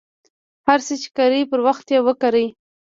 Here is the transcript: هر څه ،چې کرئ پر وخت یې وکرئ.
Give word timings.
هر 0.67 0.79
څه 0.87 0.93
،چې 1.01 1.07
کرئ 1.17 1.43
پر 1.49 1.59
وخت 1.67 1.85
یې 1.93 1.99
وکرئ. 2.07 2.47